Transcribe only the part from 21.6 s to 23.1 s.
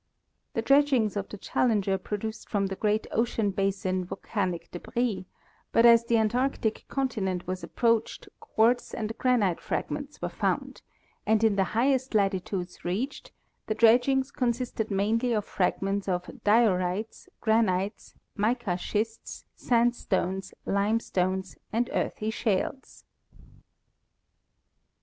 and earthy shales.